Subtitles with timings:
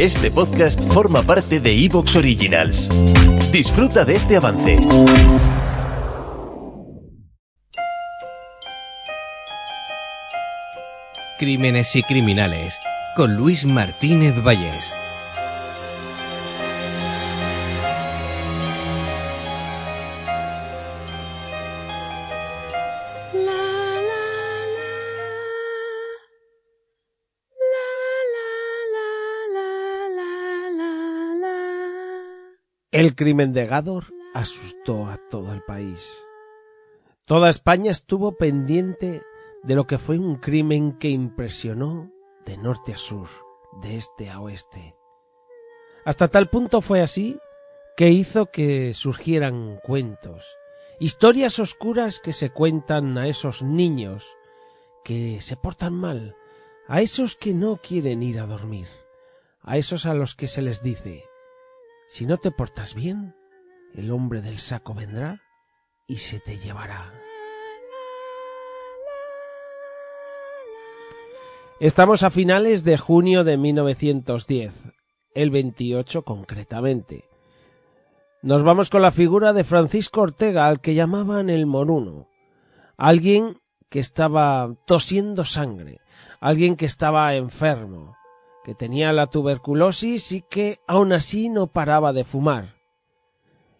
[0.00, 2.90] Este podcast forma parte de Evox Originals.
[3.50, 4.78] Disfruta de este avance.
[11.38, 12.78] Crímenes y criminales
[13.16, 14.94] con Luis Martínez Vallés.
[32.96, 36.24] El crimen de Gador asustó a todo el país.
[37.26, 39.20] Toda España estuvo pendiente
[39.62, 42.10] de lo que fue un crimen que impresionó
[42.46, 43.28] de norte a sur,
[43.82, 44.96] de este a oeste.
[46.06, 47.38] Hasta tal punto fue así
[47.98, 50.56] que hizo que surgieran cuentos,
[50.98, 54.24] historias oscuras que se cuentan a esos niños
[55.04, 56.34] que se portan mal,
[56.88, 58.88] a esos que no quieren ir a dormir,
[59.60, 61.24] a esos a los que se les dice
[62.08, 63.34] si no te portas bien,
[63.94, 65.40] el hombre del saco vendrá
[66.06, 67.10] y se te llevará.
[71.78, 74.72] Estamos a finales de junio de 1910,
[75.34, 77.24] el 28 concretamente.
[78.40, 82.28] Nos vamos con la figura de Francisco Ortega, al que llamaban el moruno,
[82.96, 83.58] alguien
[83.90, 86.00] que estaba tosiendo sangre,
[86.40, 88.16] alguien que estaba enfermo,
[88.66, 92.74] que tenía la tuberculosis y que aun así no paraba de fumar.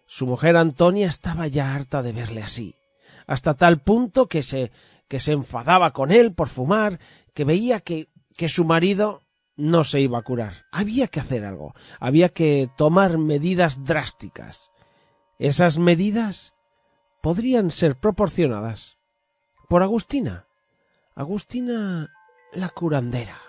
[0.05, 2.73] Su mujer Antonia estaba ya harta de verle así,
[3.27, 4.71] hasta tal punto que se
[5.09, 7.01] que se enfadaba con él por fumar,
[7.33, 8.07] que veía que,
[8.37, 9.23] que su marido
[9.57, 10.63] no se iba a curar.
[10.71, 14.71] Había que hacer algo, había que tomar medidas drásticas.
[15.37, 16.53] Esas medidas
[17.21, 18.95] podrían ser proporcionadas
[19.67, 20.45] por Agustina.
[21.13, 22.07] Agustina
[22.53, 23.46] la curandera.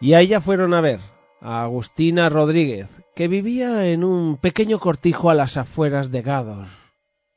[0.00, 1.00] Y a ella fueron a ver
[1.40, 6.66] a Agustina Rodríguez, que vivía en un pequeño cortijo a las afueras de Gádor,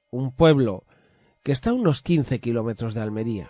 [0.10, 0.84] un pueblo
[1.44, 3.50] que está a unos quince kilómetros de Almería.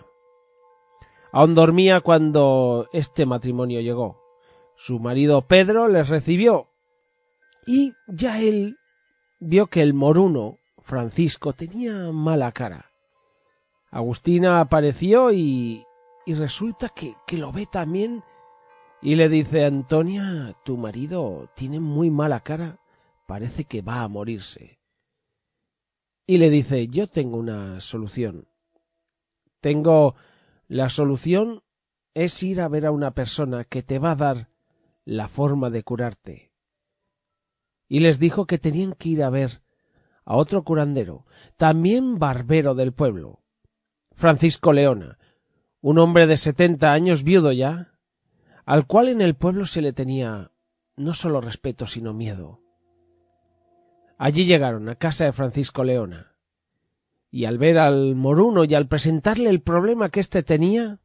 [1.31, 4.21] Aún dormía cuando este matrimonio llegó.
[4.75, 6.67] Su marido Pedro les recibió
[7.67, 8.75] y ya él
[9.39, 12.91] vio que el moruno, Francisco, tenía mala cara.
[13.91, 15.85] Agustina apareció y,
[16.25, 18.23] y resulta que, que lo ve también
[19.01, 22.79] y le dice Antonia, tu marido tiene muy mala cara,
[23.25, 24.79] parece que va a morirse.
[26.27, 28.47] Y le dice, yo tengo una solución.
[29.59, 30.15] Tengo
[30.67, 31.63] la solución
[32.13, 34.49] es ir a ver a una persona que te va a dar
[35.03, 36.51] la forma de curarte.
[37.87, 39.61] Y les dijo que tenían que ir a ver
[40.23, 41.25] a otro curandero,
[41.57, 43.41] también barbero del pueblo,
[44.13, 45.17] Francisco Leona,
[45.81, 47.90] un hombre de setenta años viudo ya,
[48.65, 50.51] al cual en el pueblo se le tenía
[50.95, 52.61] no solo respeto, sino miedo.
[54.17, 56.35] Allí llegaron a casa de Francisco Leona,
[57.31, 60.99] y al ver al moruno y al presentarle el problema que éste tenía,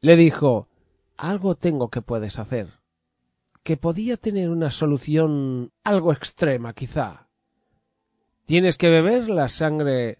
[0.00, 0.68] le dijo
[1.16, 2.80] algo tengo que puedes hacer,
[3.62, 7.28] que podía tener una solución algo extrema quizá.
[8.44, 10.18] Tienes que beber la sangre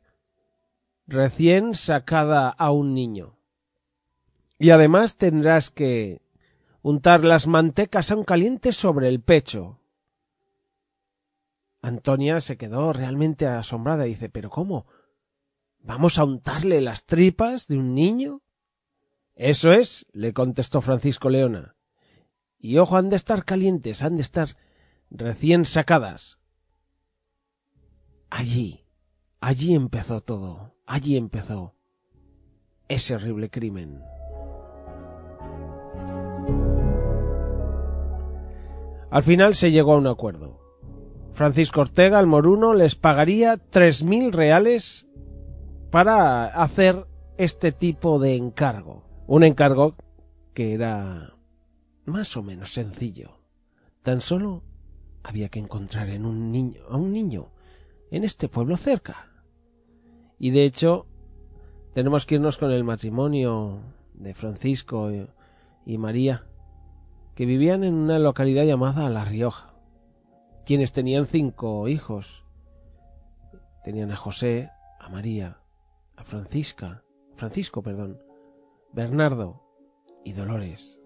[1.07, 3.37] recién sacada a un niño.
[4.65, 6.23] Y además tendrás que
[6.81, 9.79] untar las mantecas aún calientes sobre el pecho.
[11.83, 14.87] Antonia se quedó realmente asombrada y dice ¿Pero cómo?
[15.81, 18.41] ¿Vamos a untarle las tripas de un niño?
[19.35, 21.77] Eso es, le contestó Francisco Leona.
[22.59, 24.57] Y ojo, han de estar calientes, han de estar
[25.11, 26.39] recién sacadas.
[28.31, 28.87] Allí,
[29.41, 31.77] allí empezó todo, allí empezó
[32.89, 34.14] ese horrible crimen.
[39.11, 40.61] Al final se llegó a un acuerdo.
[41.33, 45.07] Francisco Ortega, el moruno, les pagaría tres mil reales
[45.91, 47.07] para hacer
[47.39, 49.05] este tipo de encargo.
[49.27, 49.97] Un encargo
[50.53, 51.35] que era
[52.05, 53.39] más o menos sencillo.
[54.03, 54.63] Tan solo
[55.23, 57.51] había que encontrar en un niño, a un niño
[58.11, 59.29] en este pueblo cerca.
[60.39, 61.07] Y de hecho,
[61.95, 63.81] tenemos que irnos con el matrimonio
[64.13, 65.11] de Francisco
[65.87, 66.47] y María,
[67.35, 69.75] que vivían en una localidad llamada La Rioja,
[70.65, 72.45] quienes tenían cinco hijos.
[73.83, 74.71] Tenían a José,
[75.01, 75.59] a María,
[76.17, 77.05] a Francisca,
[77.37, 78.23] Francisco, perdón,
[78.93, 79.63] Bernardo
[80.25, 81.01] y Dolores.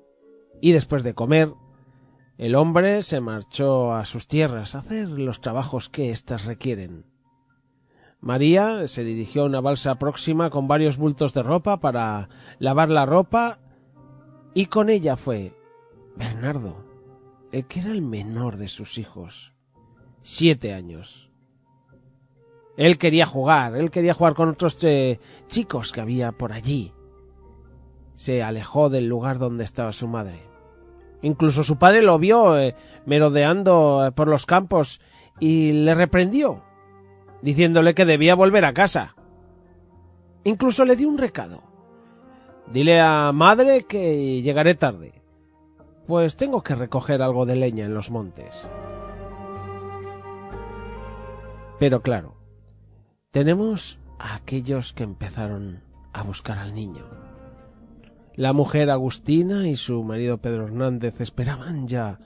[0.60, 1.52] Y después de comer,
[2.36, 7.06] el hombre se marchó a sus tierras a hacer los trabajos que éstas requieren.
[8.20, 12.28] María se dirigió a una balsa próxima con varios bultos de ropa para
[12.58, 13.60] lavar la ropa
[14.54, 15.57] Y con ella fue
[16.18, 16.84] Bernardo,
[17.52, 19.54] el que era el menor de sus hijos.
[20.22, 21.30] Siete años.
[22.76, 26.92] Él quería jugar, él quería jugar con otros eh, chicos que había por allí.
[28.14, 30.42] Se alejó del lugar donde estaba su madre.
[31.22, 32.74] Incluso su padre lo vio eh,
[33.06, 35.00] merodeando eh, por los campos
[35.40, 36.62] y le reprendió,
[37.42, 39.14] diciéndole que debía volver a casa.
[40.44, 41.62] Incluso le dio un recado.
[42.72, 45.17] Dile a madre que llegaré tarde,
[46.08, 48.66] pues tengo que recoger algo de leña en los montes.
[51.78, 52.34] Pero claro,
[53.30, 55.82] tenemos a aquellos que empezaron
[56.14, 57.04] a buscar al niño.
[58.36, 62.18] La mujer Agustina y su marido Pedro Hernández esperaban ya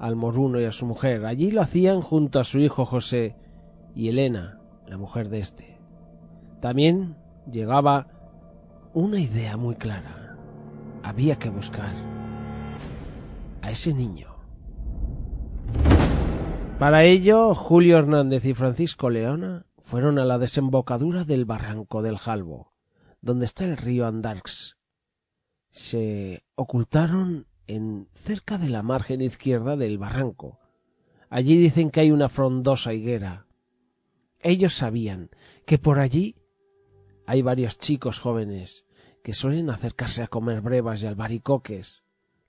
[0.00, 1.24] al moruno y a su mujer.
[1.24, 3.36] Allí lo hacían junto a su hijo José
[3.94, 4.58] y Elena,
[4.88, 5.78] la mujer de éste.
[6.60, 7.16] También
[7.48, 8.08] llegaba
[8.94, 10.36] una idea muy clara.
[11.04, 12.11] Había que buscar
[13.62, 14.28] a ese niño.
[16.78, 22.72] Para ello, Julio Hernández y Francisco Leona fueron a la desembocadura del barranco del Jalbo,
[23.20, 24.76] donde está el río Andarx,
[25.72, 30.60] se ocultaron en cerca de la margen izquierda del barranco.
[31.30, 33.46] Allí dicen que hay una frondosa higuera.
[34.40, 35.30] Ellos sabían
[35.64, 36.36] que por allí
[37.26, 38.84] hay varios chicos jóvenes
[39.24, 42.02] que suelen acercarse a comer brevas y albaricoques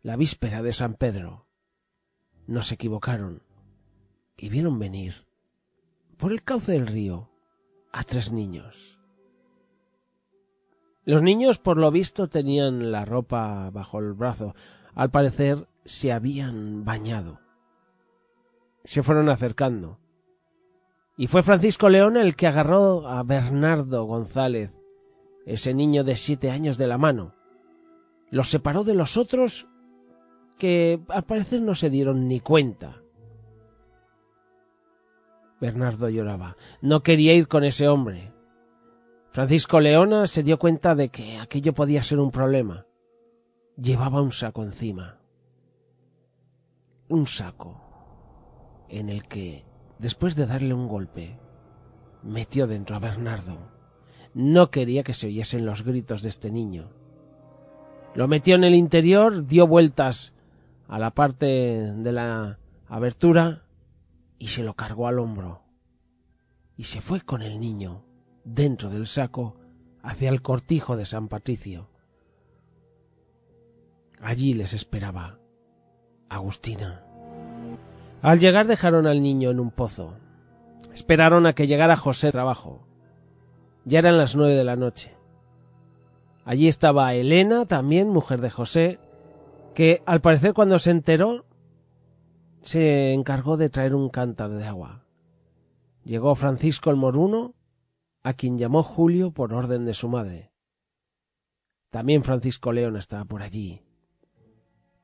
[0.04, 1.48] la víspera de San Pedro.
[2.46, 3.42] No se equivocaron
[4.36, 5.26] y vieron venir
[6.18, 7.32] por el cauce del río
[7.94, 9.00] a tres niños.
[11.06, 14.56] Los niños, por lo visto, tenían la ropa bajo el brazo.
[14.94, 17.40] Al parecer, se habían bañado.
[18.84, 20.00] Se fueron acercando.
[21.16, 24.72] Y fue Francisco León el que agarró a Bernardo González,
[25.46, 27.36] ese niño de siete años, de la mano.
[28.32, 29.68] Los separó de los otros
[30.64, 33.02] que al parecer no se dieron ni cuenta.
[35.60, 36.56] Bernardo lloraba.
[36.80, 38.32] No quería ir con ese hombre.
[39.34, 42.86] Francisco Leona se dio cuenta de que aquello podía ser un problema.
[43.76, 45.20] Llevaba un saco encima.
[47.10, 47.82] Un saco
[48.88, 49.66] en el que,
[50.00, 51.38] después de darle un golpe,
[52.22, 53.58] metió dentro a Bernardo.
[54.34, 56.90] No quería que se oyesen los gritos de este niño.
[58.16, 60.34] Lo metió en el interior, dio vueltas
[60.88, 63.64] a la parte de la abertura
[64.38, 65.64] y se lo cargó al hombro.
[66.78, 68.04] Y se fue con el niño
[68.44, 69.56] dentro del saco
[70.02, 71.90] hacia el cortijo de San Patricio.
[74.22, 75.40] Allí les esperaba
[76.30, 77.04] Agustina.
[78.22, 80.16] Al llegar dejaron al niño en un pozo.
[80.94, 82.88] Esperaron a que llegara José trabajo.
[83.86, 85.14] Ya eran las nueve de la noche.
[86.46, 89.00] Allí estaba Elena, también mujer de José,
[89.74, 91.46] que al parecer cuando se enteró
[92.62, 95.06] se encargó de traer un cántaro de agua.
[96.06, 97.56] Llegó Francisco el Moruno
[98.24, 100.52] a quien llamó Julio por orden de su madre.
[101.90, 103.82] También Francisco León estaba por allí.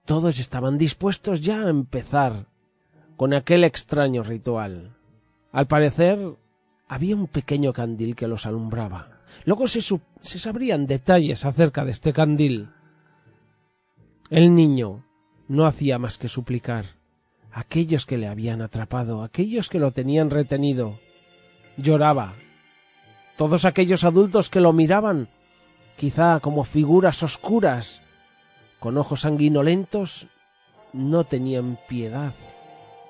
[0.05, 2.45] Todos estaban dispuestos ya a empezar
[3.15, 4.95] con aquel extraño ritual.
[5.51, 6.17] Al parecer
[6.87, 9.19] había un pequeño candil que los alumbraba.
[9.45, 12.69] Luego se, se sabrían detalles acerca de este candil.
[14.29, 15.03] El niño
[15.47, 16.85] no hacía más que suplicar.
[17.51, 20.99] Aquellos que le habían atrapado, aquellos que lo tenían retenido,
[21.77, 22.35] lloraba
[23.37, 25.29] todos aquellos adultos que lo miraban,
[25.95, 28.01] quizá como figuras oscuras,
[28.79, 30.27] con ojos sanguinolentos,
[30.93, 32.33] no tenían piedad.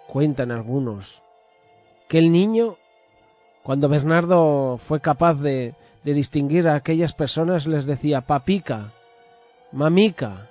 [0.08, 1.22] Cuentan algunos
[2.08, 2.78] que el niño,
[3.64, 5.74] cuando Bernardo fue capaz de,
[6.04, 8.92] de distinguir a aquellas personas, les decía papica,
[9.72, 10.49] mamica.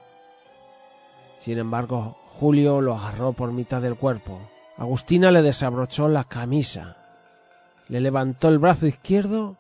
[1.49, 4.39] Sin embargo, Julio lo agarró por mitad del cuerpo.
[4.77, 6.99] Agustina le desabrochó la camisa,
[7.89, 9.57] le levantó el brazo izquierdo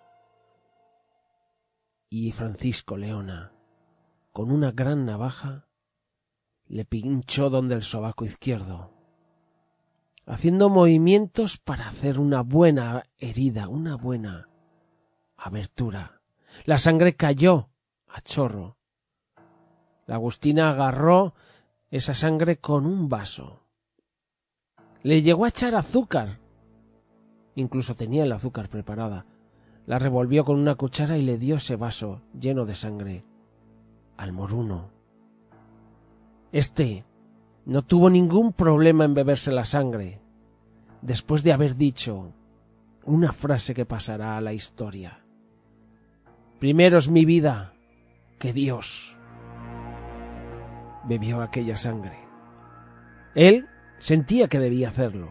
[2.10, 3.52] y Francisco Leona,
[4.32, 5.64] con una gran navaja,
[6.66, 8.92] le pinchó donde el sobaco izquierdo,
[10.26, 14.50] haciendo movimientos para hacer una buena herida, una buena
[15.38, 16.20] abertura.
[16.66, 17.70] La sangre cayó
[18.08, 18.76] a chorro.
[20.04, 21.32] La Agustina agarró
[21.90, 23.62] esa sangre con un vaso.
[25.02, 26.38] Le llegó a echar azúcar.
[27.54, 29.26] Incluso tenía el azúcar preparada
[29.88, 33.24] la revolvió con una cuchara y le dio ese vaso lleno de sangre
[34.18, 34.90] al moruno.
[36.52, 37.06] Este
[37.64, 40.20] no tuvo ningún problema en beberse la sangre,
[41.00, 42.34] después de haber dicho
[43.06, 45.24] una frase que pasará a la historia.
[46.58, 47.72] Primero es mi vida
[48.38, 49.17] que Dios.
[51.08, 52.18] Bebió aquella sangre.
[53.34, 53.66] Él
[53.98, 55.30] sentía que debía hacerlo.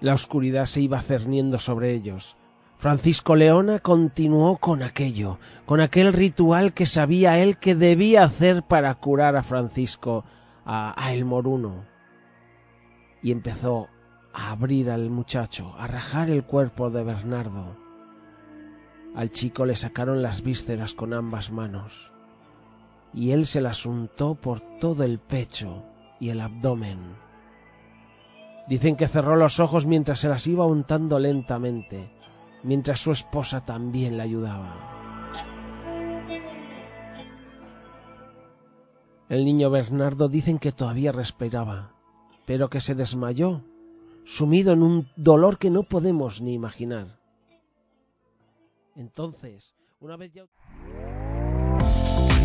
[0.00, 2.36] La oscuridad se iba cerniendo sobre ellos.
[2.78, 8.94] Francisco Leona continuó con aquello, con aquel ritual que sabía él que debía hacer para
[8.94, 10.24] curar a Francisco,
[10.64, 11.84] a, el moruno.
[13.22, 13.88] Y empezó
[14.32, 17.76] a abrir al muchacho, a rajar el cuerpo de Bernardo.
[19.14, 22.12] Al chico le sacaron las vísceras con ambas manos,
[23.12, 25.82] y él se las untó por todo el pecho
[26.18, 26.98] y el abdomen.
[28.68, 32.10] Dicen que cerró los ojos mientras se las iba untando lentamente,
[32.62, 35.00] mientras su esposa también le ayudaba.
[39.28, 41.92] El niño Bernardo dicen que todavía respiraba,
[42.46, 43.62] pero que se desmayó,
[44.24, 47.20] sumido en un dolor que no podemos ni imaginar.
[48.96, 50.46] Entonces, una vez ya...